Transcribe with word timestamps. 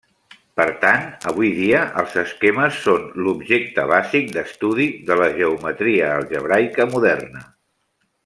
Per 0.59 0.65
tant, 0.83 1.03
avui 1.31 1.49
dia 1.57 1.81
els 2.03 2.15
esquemes 2.21 2.79
són 2.85 3.05
l'objecte 3.27 3.85
bàsic 3.93 4.33
d'estudi 4.39 4.89
de 5.11 5.19
la 5.21 5.29
geometria 5.37 6.09
algebraica 6.15 6.89
moderna. 6.97 7.45